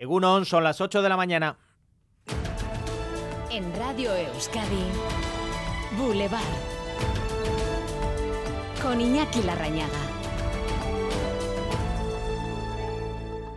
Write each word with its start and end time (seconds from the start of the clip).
Egunon, 0.00 0.46
son 0.46 0.64
las 0.64 0.80
8 0.80 1.02
de 1.02 1.08
la 1.10 1.16
mañana. 1.18 1.58
En 3.50 3.70
Radio 3.76 4.16
Euskadi, 4.16 4.86
Boulevard. 5.98 6.40
Con 8.80 8.98
Iñaki 8.98 9.42
Larrañaga. 9.42 9.98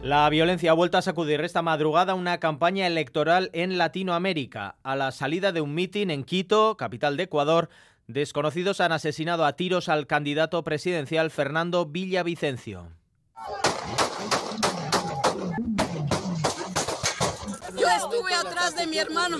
La 0.01 0.29
violencia 0.29 0.71
ha 0.71 0.73
vuelto 0.73 0.97
a 0.97 1.01
sacudir 1.01 1.39
esta 1.39 1.61
madrugada 1.61 2.13
una 2.13 2.41
campaña 2.41 2.87
electoral 2.87 3.49
en 3.53 3.77
Latinoamérica. 3.77 4.75
A 4.83 4.97
la 4.97 5.13
salida 5.13 5.53
de 5.53 5.61
un 5.61 5.73
mitin 5.73 6.11
en 6.11 6.25
Quito, 6.25 6.75
capital 6.75 7.15
de 7.15 7.23
Ecuador, 7.23 7.69
desconocidos 8.07 8.81
han 8.81 8.91
asesinado 8.91 9.45
a 9.45 9.53
tiros 9.53 9.87
al 9.87 10.07
candidato 10.07 10.61
presidencial 10.65 11.31
Fernando 11.31 11.85
Villavicencio. 11.85 12.89
Mi 18.93 18.99
hermano. 18.99 19.37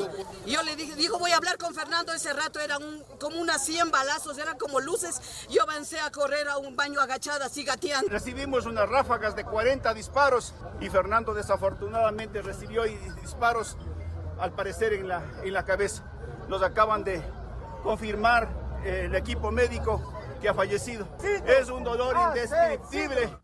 Yo 0.47 0.63
le 0.63 0.75
dije, 0.75 0.95
dijo, 0.95 1.19
voy 1.19 1.31
a 1.31 1.37
hablar 1.37 1.57
con 1.57 1.75
Fernando. 1.75 2.11
Ese 2.11 2.33
rato 2.33 2.59
eran 2.59 2.81
como 3.19 3.39
unas 3.39 3.63
100 3.63 3.91
balazos, 3.91 4.37
eran 4.39 4.57
como 4.57 4.79
luces. 4.79 5.47
Yo 5.49 5.61
avancé 5.61 5.99
a 5.99 6.11
correr 6.11 6.49
a 6.49 6.57
un 6.57 6.75
baño 6.75 6.99
agachada, 6.99 7.45
así 7.45 7.63
gateando. 7.63 8.09
Recibimos 8.09 8.65
unas 8.65 8.89
ráfagas 8.89 9.35
de 9.35 9.43
40 9.43 9.93
disparos 9.93 10.53
y 10.81 10.89
Fernando 10.89 11.33
desafortunadamente 11.33 12.41
recibió 12.41 12.83
disparos, 13.21 13.77
al 14.39 14.53
parecer, 14.53 14.93
en 14.93 15.07
la, 15.07 15.23
en 15.43 15.53
la 15.53 15.63
cabeza. 15.63 16.03
Nos 16.47 16.63
acaban 16.63 17.03
de 17.03 17.21
confirmar 17.83 18.49
eh, 18.83 19.03
el 19.05 19.15
equipo 19.15 19.51
médico 19.51 20.01
que 20.41 20.49
ha 20.49 20.53
fallecido. 20.53 21.07
Es 21.45 21.69
un 21.69 21.83
dolor 21.83 22.15
ah, 22.17 22.33
indescriptible. 22.33 23.42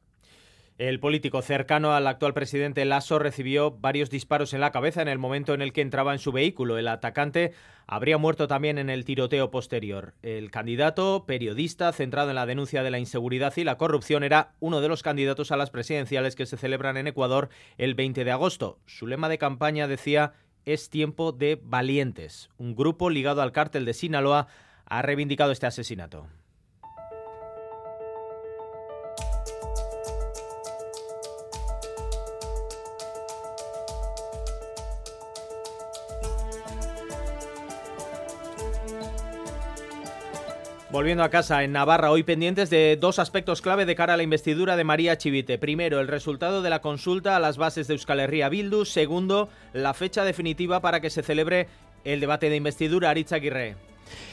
El 0.79 1.01
político 1.01 1.41
cercano 1.41 1.93
al 1.93 2.07
actual 2.07 2.33
presidente 2.33 2.85
Lasso 2.85 3.19
recibió 3.19 3.69
varios 3.69 4.09
disparos 4.09 4.53
en 4.53 4.61
la 4.61 4.71
cabeza 4.71 5.01
en 5.01 5.09
el 5.09 5.17
momento 5.17 5.53
en 5.53 5.61
el 5.61 5.73
que 5.73 5.81
entraba 5.81 6.13
en 6.13 6.19
su 6.19 6.31
vehículo. 6.31 6.77
El 6.77 6.87
atacante 6.87 7.51
habría 7.85 8.17
muerto 8.17 8.47
también 8.47 8.77
en 8.77 8.89
el 8.89 9.03
tiroteo 9.03 9.51
posterior. 9.51 10.13
El 10.21 10.51
candidato, 10.51 11.25
periodista, 11.27 11.91
centrado 11.91 12.29
en 12.29 12.35
la 12.35 12.45
denuncia 12.45 12.81
de 12.81 12.91
la 12.91 12.99
inseguridad 12.99 13.51
y 13.57 13.65
la 13.65 13.77
corrupción, 13.77 14.23
era 14.23 14.53
uno 14.61 14.79
de 14.79 14.87
los 14.87 15.03
candidatos 15.03 15.51
a 15.51 15.57
las 15.57 15.69
presidenciales 15.69 16.37
que 16.37 16.45
se 16.45 16.55
celebran 16.55 16.95
en 16.95 17.07
Ecuador 17.07 17.49
el 17.77 17.93
20 17.93 18.23
de 18.23 18.31
agosto. 18.31 18.79
Su 18.85 19.05
lema 19.05 19.27
de 19.27 19.37
campaña 19.37 19.85
decía 19.85 20.31
es 20.63 20.89
tiempo 20.89 21.33
de 21.33 21.59
valientes. 21.61 22.51
Un 22.57 22.73
grupo 22.73 23.09
ligado 23.09 23.41
al 23.41 23.51
cártel 23.51 23.83
de 23.83 23.93
Sinaloa 23.93 24.47
ha 24.85 25.01
reivindicado 25.01 25.51
este 25.51 25.67
asesinato. 25.67 26.27
Volviendo 40.91 41.23
a 41.23 41.29
casa, 41.29 41.63
en 41.63 41.71
Navarra, 41.71 42.09
hoy 42.09 42.23
pendientes 42.23 42.71
de 42.71 42.97
dos 42.99 43.19
aspectos 43.19 43.61
clave 43.61 43.85
de 43.85 43.93
cara 43.93 44.15
a 44.15 44.17
la 44.17 44.23
investidura 44.23 44.75
de 44.75 44.83
María 44.83 45.19
Chivite. 45.19 45.59
Primero, 45.59 45.99
el 45.99 46.07
resultado 46.07 46.63
de 46.63 46.71
la 46.71 46.81
consulta 46.81 47.35
a 47.35 47.39
las 47.39 47.57
bases 47.57 47.87
de 47.87 47.93
Euskal 47.93 48.19
Herria 48.19 48.49
Bildu. 48.49 48.85
Segundo, 48.85 49.49
la 49.71 49.93
fecha 49.93 50.23
definitiva 50.23 50.79
para 50.79 50.99
que 50.99 51.11
se 51.11 51.21
celebre 51.21 51.67
el 52.05 52.19
debate 52.19 52.49
de 52.49 52.55
investidura 52.55 53.11
Aritz 53.11 53.33
Aguirre. 53.33 53.88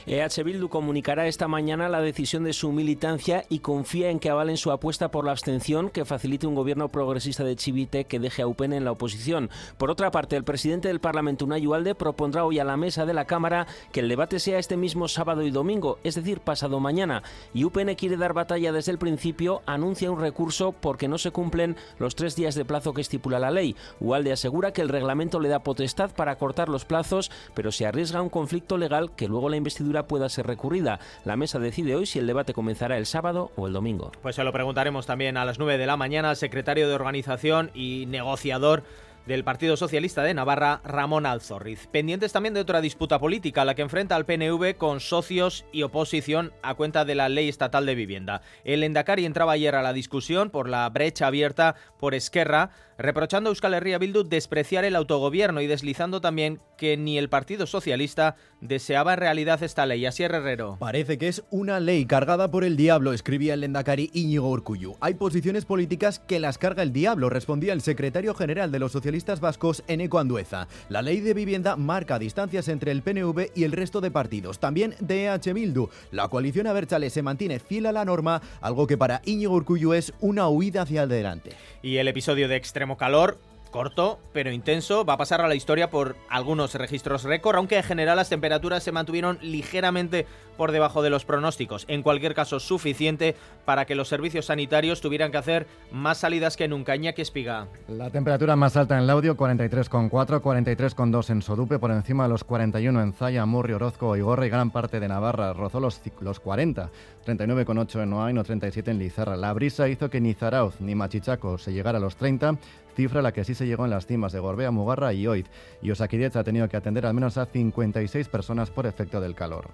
EH 0.07 0.43
Bildu 0.45 0.69
comunicará 0.69 1.27
esta 1.27 1.49
mañana 1.49 1.89
la 1.89 2.01
decisión 2.01 2.45
de 2.45 2.53
su 2.53 2.73
militancia 2.73 3.45
y 3.49 3.61
confía 3.61 4.11
en 4.11 4.19
que 4.19 4.31
avalen 4.31 4.57
su 4.57 4.71
apuesta 4.71 5.11
por 5.11 5.25
la 5.25 5.33
abstención 5.33 5.91
que 5.91 6.05
facilite 6.05 6.47
un 6.47 6.55
gobierno 6.55 6.89
progresista 6.89 7.45
de 7.45 7.57
Chivite 7.57 8.05
que 8.05 8.19
deje 8.19 8.43
a 8.43 8.47
UPN 8.47 8.73
en 8.75 8.85
la 8.85 8.93
oposición. 8.93 9.51
Por 9.79 9.91
otra 9.91 10.11
parte, 10.11 10.37
el 10.37 10.45
presidente 10.45 10.89
del 10.89 11.01
Parlamento, 11.01 11.45
Unai 11.45 11.67
Ualde, 11.67 11.95
propondrá 11.95 12.45
hoy 12.45 12.59
a 12.59 12.65
la 12.65 12.77
mesa 12.77 13.07
de 13.07 13.15
la 13.15 13.25
Cámara 13.25 13.67
que 13.93 14.01
el 14.01 14.09
debate 14.09 14.39
sea 14.39 14.59
este 14.59 14.77
mismo 14.77 15.09
sábado 15.09 15.43
y 15.43 15.51
domingo, 15.51 15.99
es 16.05 16.15
decir, 16.15 16.41
pasado 16.41 16.81
mañana. 16.81 17.23
Y 17.55 17.65
UPN 17.65 17.95
quiere 17.95 18.17
dar 18.17 18.33
batalla 18.33 18.73
desde 18.73 18.93
el 18.93 18.99
principio, 18.99 19.62
anuncia 19.67 20.11
un 20.11 20.21
recurso 20.21 20.73
porque 20.73 21.09
no 21.09 21.19
se 21.19 21.31
cumplen 21.31 21.77
los 21.99 22.15
tres 22.15 22.37
días 22.37 22.55
de 22.55 22.65
plazo 22.65 22.95
que 22.95 23.00
estipula 23.00 23.39
la 23.39 23.50
ley. 23.50 23.77
Ualde 24.00 24.33
asegura 24.33 24.73
que 24.73 24.83
el 24.83 24.89
reglamento 24.89 25.41
le 25.41 25.49
da 25.49 25.61
potestad 25.61 26.11
para 26.11 26.37
cortar 26.37 26.69
los 26.69 26.84
plazos, 26.84 27.31
pero 27.55 27.73
se 27.73 27.87
arriesga 27.87 28.23
un 28.23 28.29
conflicto 28.29 28.79
legal 28.79 29.15
que 29.15 29.29
luego 29.29 29.49
la 29.49 29.56
investidura 29.66 30.06
pueda 30.06 30.28
ser 30.28 30.47
recurrida. 30.47 31.00
La 31.25 31.37
mesa 31.37 31.59
decide 31.59 31.97
hoy 31.97 32.06
si 32.06 32.21
el 32.21 32.27
debate 32.27 32.54
comenzará 32.54 32.97
el 32.97 33.06
sábado 33.06 33.50
o 33.56 33.66
el 33.66 33.72
domingo. 33.72 34.12
Pues 34.22 34.37
se 34.37 34.44
lo 34.44 34.53
preguntaremos 34.53 35.06
también 35.06 35.37
a 35.37 35.44
las 35.44 35.59
9 35.59 35.77
de 35.77 35.87
la 35.87 35.97
mañana 35.97 36.31
al 36.31 36.37
secretario 36.37 36.88
de 36.88 36.94
organización 36.94 37.72
y 37.75 38.06
negociador 38.06 38.84
del 39.26 39.43
Partido 39.43 39.76
Socialista 39.76 40.22
de 40.22 40.34
Navarra, 40.34 40.81
Ramón 40.84 41.26
Alzorriz. 41.26 41.88
Pendientes 41.88 42.32
también 42.32 42.55
de 42.55 42.60
otra 42.60 42.81
disputa 42.81 43.19
política, 43.19 43.65
la 43.65 43.75
que 43.75 43.82
enfrenta 43.82 44.15
al 44.15 44.25
PNV 44.25 44.76
con 44.76 45.00
socios 45.00 45.65
y 45.72 45.82
oposición 45.82 46.53
a 46.62 46.75
cuenta 46.75 47.05
de 47.05 47.16
la 47.16 47.28
ley 47.28 47.49
estatal 47.49 47.87
de 47.87 47.97
vivienda. 47.97 48.43
El 48.62 48.84
Endacari 48.84 49.26
entraba 49.26 49.53
ayer 49.53 49.75
a 49.75 49.82
la 49.82 49.93
discusión 49.93 50.50
por 50.50 50.69
la 50.69 50.88
brecha 50.91 51.26
abierta 51.26 51.75
por 51.99 52.15
Esquerra 52.15 52.71
reprochando 52.99 53.49
a 53.49 53.53
Euskal 53.53 53.75
Herria 53.75 53.99
Bildu 53.99 54.25
despreciar 54.25 54.84
el 54.84 54.97
autogobierno 54.97 55.61
y 55.61 55.67
deslizando 55.67 56.21
también 56.21 56.61
que 56.77 56.97
ni 56.97 57.19
el 57.19 57.29
Partido 57.29 57.67
Socialista 57.67 58.37
deseaba 58.61 59.15
en 59.15 59.21
realidad 59.21 59.62
esta 59.62 59.87
ley. 59.87 60.07
Así 60.07 60.23
Herrero. 60.23 60.77
Parece 60.79 61.19
que 61.19 61.29
es 61.29 61.45
una 61.51 61.81
ley 61.81 62.06
cargada 62.06 62.51
por 62.51 62.65
el 62.65 62.77
diablo, 62.77 63.12
escribía 63.12 63.55
el 63.55 63.61
Lendakari 63.61 64.11
Íñigo 64.12 64.49
Urcuyu. 64.49 64.97
Hay 65.01 65.15
posiciones 65.15 65.65
políticas 65.65 66.19
que 66.19 66.41
las 66.41 66.59
carga 66.59 66.83
el 66.83 66.93
diablo, 66.93 67.31
respondía 67.31 67.73
el 67.73 67.81
secretario 67.81 68.35
general 68.35 68.73
de 68.73 68.79
los 68.79 68.93
socialistas 68.93 69.41
vascos, 69.41 69.83
Eneco 69.89 70.19
Andueza. 70.19 70.69
La 70.89 71.03
ley 71.03 71.21
de 71.21 71.35
vivienda 71.35 71.77
marca 71.77 72.19
distancias 72.19 72.69
entre 72.69 72.93
el 72.93 73.03
PNV 73.03 73.51
y 73.55 73.65
el 73.65 73.73
resto 73.73 74.01
de 74.01 74.11
partidos, 74.11 74.59
también 74.59 74.95
de 75.01 75.27
EH 75.27 75.53
Bildu. 75.53 75.89
La 76.11 76.29
coalición 76.29 76.67
Abertzale 76.67 77.11
se 77.11 77.23
mantiene 77.23 77.59
fiel 77.59 77.87
a 77.87 77.93
la 77.93 78.05
norma, 78.05 78.43
algo 78.61 78.87
que 78.87 78.99
para 78.99 79.23
Íñigo 79.25 79.55
Urcuyu 79.55 79.93
es 79.93 80.12
una 80.21 80.49
huida 80.49 80.83
hacia 80.83 81.03
adelante. 81.03 81.51
Y 81.83 81.99
el 81.99 82.09
episodio 82.09 82.49
de 82.49 82.56
extremo 82.56 82.86
calor 82.95 83.39
corto 83.76 84.19
pero 84.32 84.50
intenso, 84.50 85.04
va 85.04 85.14
a 85.14 85.16
pasar 85.19 85.42
a 85.42 85.48
la 85.48 85.54
historia 85.54 85.91
por 85.91 86.16
algunos 86.31 86.75
registros 86.75 87.25
récord, 87.25 87.56
aunque 87.56 87.76
en 87.76 87.82
general 87.82 88.16
las 88.16 88.31
temperaturas 88.31 88.82
se 88.82 88.91
mantuvieron 88.91 89.38
ligeramente 89.42 90.26
por 90.56 90.72
debajo 90.72 91.03
de 91.03 91.10
los 91.10 91.26
pronósticos. 91.26 91.84
En 91.87 92.03
cualquier 92.03 92.34
caso, 92.34 92.59
suficiente 92.59 93.34
para 93.66 93.84
que 93.84 93.94
los 93.94 94.09
servicios 94.09 94.47
sanitarios 94.47 95.03
tuvieran 95.03 95.31
que 95.31 95.37
hacer 95.37 95.66
más 95.92 96.16
salidas 96.16 96.56
que 96.56 96.69
nunca. 96.69 96.97
que 96.97 97.20
Espiga. 97.20 97.66
La 97.88 98.09
temperatura 98.09 98.56
más 98.56 98.78
alta 98.78 98.97
en 98.97 99.03
el 99.03 99.10
audio, 99.10 99.37
43,4, 99.37 100.41
43,2 100.41 101.31
en 101.31 101.43
Sodupe, 101.43 101.78
por 101.78 101.91
encima 101.91 102.22
de 102.22 102.31
los 102.31 102.44
41 102.44 103.03
en 103.03 103.12
Zaya, 103.12 103.44
Murri, 103.44 103.75
Orozco, 103.75 104.16
Igorra 104.16 104.47
y 104.47 104.48
gran 104.48 104.70
parte 104.70 105.00
de 105.00 105.08
Navarra. 105.08 105.53
Rozó 105.53 105.81
los, 105.81 106.00
los 106.20 106.41
40, 106.41 106.88
39,8 107.26 108.03
en 108.03 108.12
Oain 108.14 108.38
o 108.38 108.44
37 108.44 108.91
en 108.91 108.98
Lizarra. 108.98 109.37
La 109.37 109.53
brisa 109.53 109.87
hizo 109.88 110.08
que 110.08 110.22
ni 110.22 110.32
Zarauz 110.32 110.81
ni 110.81 110.94
Machichaco 110.94 111.58
se 111.58 111.75
llegara 111.75 111.98
a 111.98 112.00
los 112.00 112.16
30 112.16 112.56
cifra 112.97 113.21
a 113.21 113.23
la 113.23 113.33
que 113.33 113.45
sí 113.45 113.55
se 113.55 113.67
llegó 113.67 113.84
en 113.84 113.91
las 113.91 114.07
cimas 114.07 114.33
de 114.33 114.41
Gorbea, 114.41 114.73
Mugarra 114.73 115.12
y 115.12 115.27
Oid, 115.27 115.47
y 115.83 115.91
Osakidecha 115.91 116.41
ha 116.41 116.45
tenido 116.45 116.69
que 116.69 116.77
atender 116.77 117.07
al 117.07 117.15
menos 117.15 117.37
a 117.37 117.47
56 117.47 118.29
personas 118.29 118.71
por 118.71 118.87
efecto 118.87 119.21
del 119.21 119.34
calor. 119.34 119.69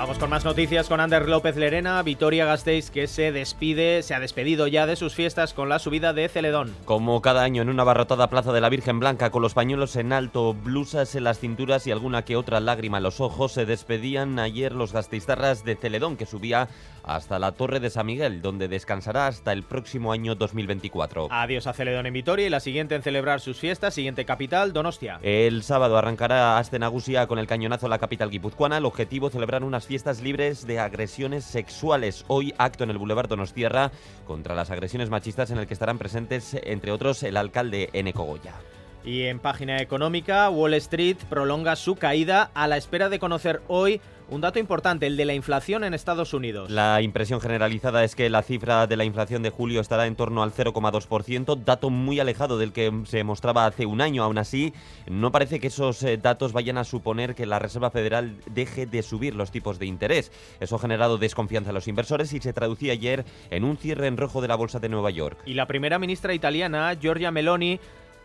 Vamos 0.00 0.16
con 0.16 0.30
más 0.30 0.46
noticias 0.46 0.88
con 0.88 0.98
Ander 0.98 1.28
López 1.28 1.56
Lerena, 1.56 2.02
Vitoria 2.02 2.46
Gasteiz 2.46 2.90
que 2.90 3.06
se 3.06 3.32
despide, 3.32 4.02
se 4.02 4.14
ha 4.14 4.18
despedido 4.18 4.66
ya 4.66 4.86
de 4.86 4.96
sus 4.96 5.14
fiestas 5.14 5.52
con 5.52 5.68
la 5.68 5.78
subida 5.78 6.14
de 6.14 6.26
Celedón. 6.30 6.74
Como 6.86 7.20
cada 7.20 7.42
año 7.42 7.60
en 7.60 7.68
una 7.68 7.82
abarrotada 7.82 8.30
plaza 8.30 8.50
de 8.54 8.62
la 8.62 8.70
Virgen 8.70 8.98
Blanca 8.98 9.28
con 9.28 9.42
los 9.42 9.52
pañuelos 9.52 9.96
en 9.96 10.14
alto, 10.14 10.54
blusas 10.54 11.14
en 11.16 11.24
las 11.24 11.38
cinturas 11.38 11.86
y 11.86 11.90
alguna 11.90 12.24
que 12.24 12.36
otra 12.36 12.60
lágrima 12.60 12.96
en 12.96 13.02
los 13.02 13.20
ojos, 13.20 13.52
se 13.52 13.66
despedían 13.66 14.38
ayer 14.38 14.72
los 14.72 14.94
gasteiztarras 14.94 15.66
de 15.66 15.76
Celedón 15.76 16.16
que 16.16 16.24
subía 16.24 16.70
hasta 17.04 17.38
la 17.38 17.52
Torre 17.52 17.80
de 17.80 17.90
San 17.90 18.06
Miguel, 18.06 18.40
donde 18.40 18.68
descansará 18.68 19.26
hasta 19.26 19.52
el 19.52 19.64
próximo 19.64 20.12
año 20.12 20.34
2024. 20.34 21.28
Adiós 21.30 21.66
a 21.66 21.74
Celedón 21.74 22.06
en 22.06 22.14
Vitoria 22.14 22.46
y 22.46 22.50
la 22.50 22.60
siguiente 22.60 22.94
en 22.94 23.02
celebrar 23.02 23.40
sus 23.40 23.58
fiestas, 23.58 23.92
siguiente 23.92 24.24
capital, 24.24 24.72
Donostia. 24.72 25.18
El 25.22 25.62
sábado 25.62 25.98
arrancará 25.98 26.56
Astenagusia 26.56 27.26
con 27.26 27.38
el 27.38 27.46
cañonazo 27.46 27.86
a 27.86 27.90
la 27.90 27.98
capital 27.98 28.30
guipuzcoana. 28.30 28.78
El 28.78 28.86
objetivo 28.86 29.28
celebrar 29.28 29.62
unas 29.62 29.89
fiestas 29.90 30.22
libres 30.22 30.68
de 30.68 30.78
agresiones 30.78 31.42
sexuales. 31.44 32.24
Hoy 32.28 32.54
acto 32.58 32.84
en 32.84 32.90
el 32.90 32.98
Boulevard 32.98 33.28
Donostierra 33.28 33.90
contra 34.24 34.54
las 34.54 34.70
agresiones 34.70 35.10
machistas 35.10 35.50
en 35.50 35.58
el 35.58 35.66
que 35.66 35.74
estarán 35.74 35.98
presentes, 35.98 36.56
entre 36.62 36.92
otros, 36.92 37.24
el 37.24 37.36
alcalde 37.36 37.90
Eneco 37.92 38.22
Goya. 38.22 38.54
Y 39.04 39.22
en 39.22 39.38
página 39.38 39.80
económica, 39.80 40.50
Wall 40.50 40.74
Street 40.74 41.16
prolonga 41.28 41.76
su 41.76 41.96
caída 41.96 42.50
a 42.54 42.66
la 42.66 42.76
espera 42.76 43.08
de 43.08 43.18
conocer 43.18 43.62
hoy 43.66 44.00
un 44.30 44.40
dato 44.40 44.60
importante, 44.60 45.06
el 45.06 45.16
de 45.16 45.24
la 45.24 45.34
inflación 45.34 45.82
en 45.82 45.92
Estados 45.92 46.32
Unidos. 46.34 46.70
La 46.70 47.02
impresión 47.02 47.40
generalizada 47.40 48.04
es 48.04 48.14
que 48.14 48.30
la 48.30 48.42
cifra 48.42 48.86
de 48.86 48.96
la 48.96 49.04
inflación 49.04 49.42
de 49.42 49.50
julio 49.50 49.80
estará 49.80 50.06
en 50.06 50.14
torno 50.14 50.42
al 50.42 50.52
0,2%, 50.52 51.64
dato 51.64 51.90
muy 51.90 52.20
alejado 52.20 52.56
del 52.56 52.72
que 52.72 52.92
se 53.06 53.24
mostraba 53.24 53.66
hace 53.66 53.86
un 53.86 54.00
año. 54.00 54.22
Aún 54.22 54.38
así, 54.38 54.72
no 55.08 55.32
parece 55.32 55.58
que 55.58 55.66
esos 55.66 56.02
eh, 56.04 56.16
datos 56.16 56.52
vayan 56.52 56.78
a 56.78 56.84
suponer 56.84 57.34
que 57.34 57.46
la 57.46 57.58
Reserva 57.58 57.90
Federal 57.90 58.36
deje 58.46 58.86
de 58.86 59.02
subir 59.02 59.34
los 59.34 59.50
tipos 59.50 59.80
de 59.80 59.86
interés. 59.86 60.30
Eso 60.60 60.76
ha 60.76 60.78
generado 60.78 61.18
desconfianza 61.18 61.70
en 61.70 61.74
los 61.74 61.88
inversores 61.88 62.32
y 62.32 62.40
se 62.40 62.52
traducía 62.52 62.92
ayer 62.92 63.24
en 63.50 63.64
un 63.64 63.76
cierre 63.76 64.06
en 64.06 64.16
rojo 64.16 64.40
de 64.40 64.48
la 64.48 64.54
bolsa 64.54 64.78
de 64.78 64.88
Nueva 64.88 65.10
York. 65.10 65.38
Y 65.44 65.54
la 65.54 65.66
primera 65.66 65.98
ministra 65.98 66.34
italiana, 66.34 66.96
Giorgia 67.00 67.32
Meloni, 67.32 67.80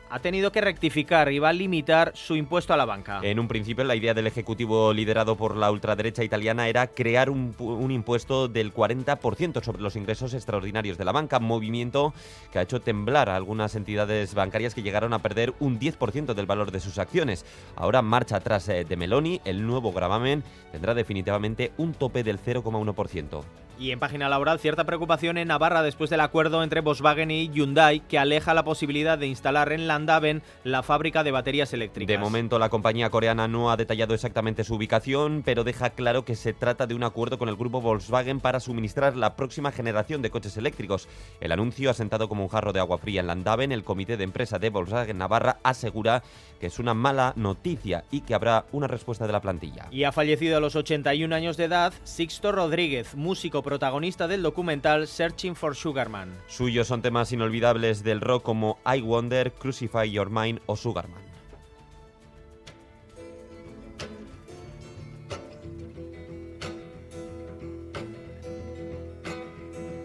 ha 0.09 0.19
tenido 0.19 0.51
que 0.51 0.61
rectificar 0.61 1.31
y 1.31 1.39
va 1.39 1.49
a 1.49 1.53
limitar 1.53 2.11
su 2.15 2.35
impuesto 2.35 2.73
a 2.73 2.77
la 2.77 2.85
banca. 2.85 3.19
En 3.23 3.39
un 3.39 3.47
principio, 3.47 3.83
la 3.83 3.95
idea 3.95 4.13
del 4.13 4.27
Ejecutivo 4.27 4.93
liderado 4.93 5.35
por 5.35 5.55
la 5.55 5.71
ultraderecha 5.71 6.23
italiana 6.23 6.67
era 6.67 6.87
crear 6.87 7.29
un, 7.29 7.55
impuesto 7.91 8.47
del 8.47 8.73
40% 8.73 9.63
sobre 9.63 9.81
los 9.81 9.95
ingresos 9.95 10.33
extraordinarios 10.33 10.97
de 10.97 11.05
la 11.05 11.11
banca, 11.11 11.39
movimiento 11.39 12.13
que 12.51 12.59
ha 12.59 12.63
hecho 12.63 12.81
temblar 12.81 13.29
a 13.29 13.35
algunas 13.35 13.75
entidades 13.75 14.33
bancarias 14.33 14.75
que 14.75 14.83
llegaron 14.83 15.13
a 15.13 15.19
perder 15.19 15.53
un 15.59 15.79
10% 15.79 16.33
del 16.33 16.45
valor 16.45 16.71
de 16.71 16.79
sus 16.79 16.97
acciones. 16.99 17.45
Ahora, 17.75 18.01
marcha 18.01 18.37
atrás 18.37 18.69
eh, 18.69 18.85
de 18.85 18.95
Meloni, 18.95 19.41
el 19.45 19.65
nuevo 19.65 19.91
gravamen 19.91 20.43
tendrá 20.71 20.93
definitivamente 20.93 21.71
un 21.77 21.93
tope 21.93 22.23
del 22.23 22.39
0,1%. 22.39 23.64
Y 23.77 23.91
en 23.91 23.99
página 23.99 24.29
laboral, 24.29 24.59
cierta 24.59 24.85
preocupación 24.85 25.37
en 25.37 25.49
Navarra 25.49 25.83
después 25.83 26.09
del 26.09 26.21
acuerdo 26.21 26.63
entre 26.63 26.79
Volkswagen 26.79 27.29
y 27.29 27.49
Hyundai 27.49 27.99
que 27.99 28.17
aleja 28.17 28.53
la 28.53 28.63
posibilidad 28.63 29.17
de 29.17 29.27
instalar 29.27 29.73
en 29.73 29.87
Landaven 29.87 30.41
la 30.63 30.81
fábrica 30.81 31.23
de 31.23 31.31
baterías 31.31 31.73
eléctricas. 31.73 32.07
De 32.07 32.17
momento, 32.17 32.57
la 32.57 32.69
compañía 32.69 33.09
coreana 33.09 33.49
no 33.49 33.69
ha 33.69 33.77
detallado 33.77 34.13
exactamente 34.13 34.63
su 34.63 34.75
ubicación, 34.75 35.43
pero 35.43 35.65
deja 35.65 35.89
claro 35.89 36.23
que 36.23 36.35
se 36.35 36.53
trata 36.53 36.87
de 36.87 36.95
un 36.95 37.03
acuerdo 37.03 37.37
con 37.37 37.49
el 37.49 37.57
grupo 37.57 37.81
Volkswagen 37.81 38.39
para 38.39 38.61
suministrar 38.61 39.17
la 39.17 39.35
próxima 39.35 39.73
generación 39.73 40.21
de 40.21 40.29
coches 40.29 40.55
eléctricos. 40.55 41.09
El 41.41 41.51
anuncio 41.51 41.89
ha 41.89 41.93
sentado 41.93 42.29
como 42.29 42.43
un 42.43 42.49
jarro 42.49 42.71
de 42.71 42.79
agua 42.79 42.97
fría 42.97 43.19
en 43.19 43.27
Landaven. 43.27 43.73
El 43.73 43.83
comité 43.83 44.15
de 44.15 44.23
empresa 44.23 44.57
de 44.57 44.69
Volkswagen 44.69 45.17
Navarra 45.17 45.57
asegura 45.63 46.23
que 46.61 46.67
es 46.67 46.79
una 46.79 46.93
mala 46.93 47.33
noticia 47.35 48.05
y 48.09 48.21
que 48.21 48.33
habrá 48.33 48.65
una 48.71 48.87
respuesta 48.87 49.27
de 49.27 49.33
la 49.33 49.41
plantilla. 49.41 49.87
Y 49.91 50.05
ha 50.05 50.13
fallecido 50.13 50.55
a 50.55 50.61
los 50.61 50.77
81 50.77 51.35
años 51.35 51.57
de 51.57 51.65
edad 51.65 51.93
Sixto 52.03 52.53
Rodríguez, 52.53 53.15
músico 53.15 53.61
protagonista 53.65 54.27
del 54.27 54.43
documental 54.43 55.07
Searching 55.07 55.55
for 55.55 55.75
Sugarman. 55.75 56.29
Suyos 56.47 56.87
son 56.87 57.01
temas 57.01 57.31
inolvidables 57.33 58.03
del 58.03 58.21
rock 58.21 58.43
como 58.43 58.77
I 58.85 59.01
Wonder, 59.01 59.51
Crucify 59.51 60.09
Your 60.09 60.29
Mind 60.29 60.61
o 60.67 60.77
Sugarman. 60.77 61.25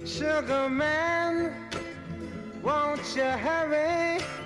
Sugarman, 0.05 1.53
won't 2.65 3.03
you 3.15 3.23
hurry? 3.23 4.40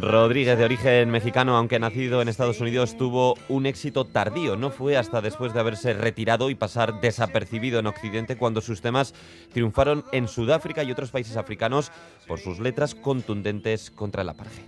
Rodríguez, 0.00 0.58
de 0.58 0.64
origen 0.64 1.10
mexicano, 1.10 1.56
aunque 1.56 1.78
nacido 1.78 2.22
en 2.22 2.28
Estados 2.28 2.60
Unidos, 2.60 2.96
tuvo 2.96 3.34
un 3.48 3.66
éxito 3.66 4.04
tardío. 4.04 4.56
No 4.56 4.70
fue 4.70 4.96
hasta 4.96 5.20
después 5.20 5.52
de 5.54 5.60
haberse 5.60 5.94
retirado 5.94 6.50
y 6.50 6.54
pasar 6.54 7.00
desapercibido 7.00 7.78
en 7.78 7.86
Occidente 7.86 8.36
cuando 8.36 8.60
sus 8.60 8.80
temas 8.80 9.14
triunfaron 9.52 10.04
en 10.12 10.28
Sudáfrica 10.28 10.82
y 10.82 10.92
otros 10.92 11.10
países 11.10 11.36
africanos 11.36 11.90
por 12.26 12.38
sus 12.38 12.60
letras 12.60 12.94
contundentes 12.94 13.90
contra 13.90 14.22
el 14.22 14.28
apartheid. 14.28 14.64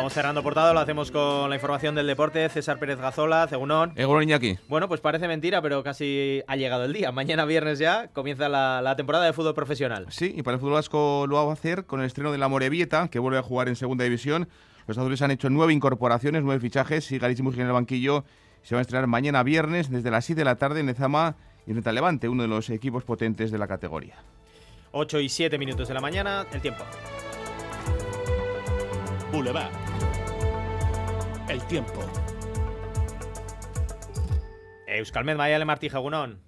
Vamos 0.00 0.14
cerrando 0.14 0.42
portada, 0.42 0.72
lo 0.72 0.80
hacemos 0.80 1.10
con 1.10 1.50
la 1.50 1.56
información 1.56 1.94
del 1.94 2.06
deporte. 2.06 2.48
César 2.48 2.78
Pérez 2.78 2.98
Gazola, 2.98 3.46
Cegunón. 3.48 3.92
Egunon 3.96 4.22
Iñaki. 4.22 4.56
Bueno, 4.66 4.88
pues 4.88 5.02
parece 5.02 5.28
mentira, 5.28 5.60
pero 5.60 5.82
casi 5.82 6.42
ha 6.46 6.56
llegado 6.56 6.86
el 6.86 6.94
día. 6.94 7.12
Mañana 7.12 7.44
viernes 7.44 7.78
ya 7.78 8.08
comienza 8.14 8.48
la, 8.48 8.80
la 8.80 8.96
temporada 8.96 9.26
de 9.26 9.34
fútbol 9.34 9.52
profesional. 9.52 10.06
Sí, 10.08 10.32
y 10.34 10.42
para 10.42 10.54
el 10.54 10.60
fútbol 10.62 10.72
vasco 10.72 11.26
lo 11.28 11.36
va 11.36 11.50
a 11.50 11.52
hacer 11.52 11.84
con 11.84 12.00
el 12.00 12.06
estreno 12.06 12.32
de 12.32 12.38
la 12.38 12.48
Morevieta, 12.48 13.08
que 13.08 13.18
vuelve 13.18 13.36
a 13.36 13.42
jugar 13.42 13.68
en 13.68 13.76
segunda 13.76 14.02
división. 14.04 14.48
Los 14.86 14.96
azules 14.96 15.20
han 15.20 15.32
hecho 15.32 15.50
nueve 15.50 15.74
incorporaciones, 15.74 16.42
nueve 16.44 16.62
fichajes 16.62 17.12
y 17.12 17.18
Galicia 17.18 17.44
en 17.44 17.60
el 17.60 17.72
banquillo 17.72 18.24
se 18.62 18.74
va 18.74 18.78
a 18.78 18.82
estrenar 18.82 19.06
mañana 19.06 19.42
viernes 19.42 19.90
desde 19.90 20.10
las 20.10 20.24
7 20.24 20.40
de 20.40 20.44
la 20.46 20.56
tarde 20.56 20.80
en 20.80 20.88
Ezama 20.88 21.36
y 21.66 21.72
en 21.72 21.94
Levante, 21.94 22.30
uno 22.30 22.42
de 22.44 22.48
los 22.48 22.70
equipos 22.70 23.04
potentes 23.04 23.50
de 23.50 23.58
la 23.58 23.68
categoría. 23.68 24.14
8 24.92 25.20
y 25.20 25.28
7 25.28 25.58
minutos 25.58 25.88
de 25.88 25.94
la 25.94 26.00
mañana, 26.00 26.46
el 26.54 26.62
tiempo. 26.62 26.84
Boulevard. 29.30 29.89
El 31.50 31.60
tiempo. 31.66 32.00
Euskalmet 34.86 35.36
Mayale 35.36 35.64
Martí 35.64 35.88
Jagunón. 35.88 36.40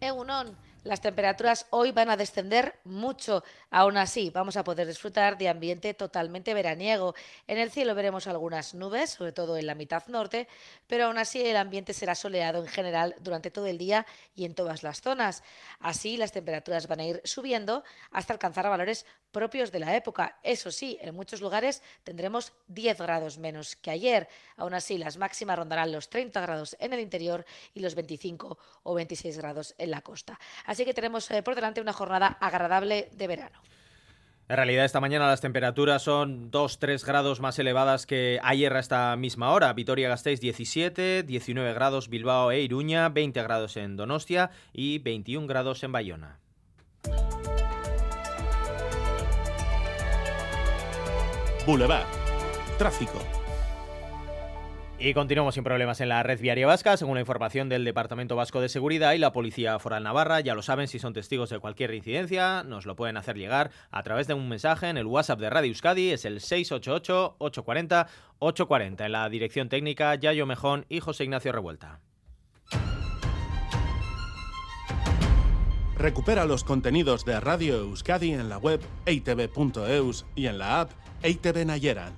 Egunon, 0.00 0.56
las 0.84 1.00
temperaturas 1.00 1.66
hoy 1.70 1.92
van 1.92 2.10
a 2.10 2.16
descender 2.16 2.78
mucho. 2.84 3.42
Aún 3.70 3.96
así, 3.96 4.30
vamos 4.30 4.56
a 4.56 4.64
poder 4.64 4.86
disfrutar 4.86 5.38
de 5.38 5.48
ambiente 5.48 5.94
totalmente 5.94 6.52
veraniego. 6.52 7.14
En 7.46 7.58
el 7.58 7.70
cielo 7.70 7.94
veremos 7.94 8.26
algunas 8.26 8.74
nubes, 8.74 9.10
sobre 9.10 9.32
todo 9.32 9.56
en 9.56 9.66
la 9.66 9.74
mitad 9.74 10.06
norte, 10.08 10.46
pero 10.86 11.06
aún 11.06 11.16
así 11.16 11.42
el 11.42 11.56
ambiente 11.56 11.94
será 11.94 12.14
soleado 12.14 12.60
en 12.60 12.68
general 12.68 13.14
durante 13.20 13.50
todo 13.50 13.66
el 13.66 13.78
día 13.78 14.06
y 14.34 14.44
en 14.44 14.54
todas 14.54 14.82
las 14.82 15.00
zonas. 15.00 15.42
Así, 15.80 16.18
las 16.18 16.32
temperaturas 16.32 16.86
van 16.86 17.00
a 17.00 17.04
ir 17.04 17.22
subiendo 17.24 17.82
hasta 18.10 18.34
alcanzar 18.34 18.68
valores 18.68 19.06
propios 19.32 19.72
de 19.72 19.80
la 19.80 19.96
época. 19.96 20.38
Eso 20.42 20.70
sí, 20.70 20.96
en 21.00 21.14
muchos 21.14 21.40
lugares 21.40 21.82
tendremos 22.04 22.52
10 22.68 22.98
grados 22.98 23.38
menos 23.38 23.74
que 23.74 23.90
ayer. 23.90 24.28
Aún 24.56 24.74
así, 24.74 24.96
las 24.96 25.16
máximas 25.16 25.58
rondarán 25.58 25.90
los 25.92 26.08
30 26.08 26.40
grados 26.40 26.76
en 26.78 26.92
el 26.92 27.00
interior 27.00 27.44
y 27.74 27.80
los 27.80 27.94
25 27.94 28.58
o 28.84 28.94
26 28.94 29.38
grados 29.38 29.74
en 29.76 29.90
la 29.90 30.02
costa. 30.02 30.38
Que 30.82 30.94
tenemos 30.94 31.30
eh, 31.30 31.42
por 31.42 31.54
delante 31.54 31.80
una 31.80 31.92
jornada 31.92 32.36
agradable 32.40 33.08
de 33.12 33.26
verano. 33.28 33.60
En 34.46 34.56
realidad, 34.56 34.84
esta 34.84 35.00
mañana 35.00 35.26
las 35.26 35.40
temperaturas 35.40 36.02
son 36.02 36.50
2-3 36.50 37.02
grados 37.06 37.40
más 37.40 37.58
elevadas 37.58 38.04
que 38.04 38.38
ayer 38.42 38.74
a 38.76 38.80
esta 38.80 39.16
misma 39.16 39.50
hora. 39.50 39.72
Vitoria-Gasteiz 39.72 40.38
17, 40.40 41.22
19 41.22 41.72
grados 41.72 42.10
Bilbao 42.10 42.50
e 42.50 42.60
Iruña, 42.60 43.08
20 43.08 43.42
grados 43.42 43.76
en 43.78 43.96
Donostia 43.96 44.50
y 44.72 44.98
21 44.98 45.46
grados 45.46 45.82
en 45.82 45.92
Bayona. 45.92 46.40
Boulevard. 51.66 52.04
Tráfico. 52.76 53.43
Y 54.96 55.12
continuamos 55.12 55.56
sin 55.56 55.64
problemas 55.64 56.00
en 56.00 56.08
la 56.08 56.22
red 56.22 56.40
viaria 56.40 56.68
vasca, 56.68 56.96
según 56.96 57.16
la 57.16 57.20
información 57.20 57.68
del 57.68 57.84
Departamento 57.84 58.36
Vasco 58.36 58.60
de 58.60 58.68
Seguridad 58.68 59.12
y 59.12 59.18
la 59.18 59.32
Policía 59.32 59.76
Foral 59.80 60.04
Navarra. 60.04 60.38
Ya 60.40 60.54
lo 60.54 60.62
saben, 60.62 60.86
si 60.86 61.00
son 61.00 61.12
testigos 61.12 61.50
de 61.50 61.58
cualquier 61.58 61.92
incidencia, 61.92 62.62
nos 62.62 62.86
lo 62.86 62.94
pueden 62.94 63.16
hacer 63.16 63.36
llegar 63.36 63.72
a 63.90 64.04
través 64.04 64.28
de 64.28 64.34
un 64.34 64.48
mensaje 64.48 64.88
en 64.88 64.96
el 64.96 65.06
WhatsApp 65.06 65.40
de 65.40 65.50
Radio 65.50 65.70
Euskadi, 65.70 66.10
es 66.10 66.24
el 66.24 66.38
688-840-840, 66.40 69.04
en 69.04 69.12
la 69.12 69.28
dirección 69.28 69.68
técnica 69.68 70.14
Yayo 70.14 70.46
Mejón 70.46 70.86
y 70.88 71.00
José 71.00 71.24
Ignacio 71.24 71.50
Revuelta. 71.50 71.98
Recupera 75.98 76.44
los 76.44 76.62
contenidos 76.64 77.24
de 77.24 77.40
Radio 77.40 77.76
Euskadi 77.76 78.32
en 78.32 78.48
la 78.48 78.58
web 78.58 78.80
eitv.eus 79.06 80.26
y 80.34 80.46
en 80.46 80.58
la 80.58 80.82
app 80.82 80.90
EITV 81.22 81.66
Nayeran. 81.66 82.12